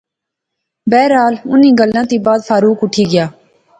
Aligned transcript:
بہرحال 0.89 1.35
انیں 1.51 1.73
گلیں 1.79 2.05
تھی 2.09 2.17
بعد 2.25 2.39
فاروق 2.47 2.77
اُٹھی 2.83 3.05
گا 3.13 3.25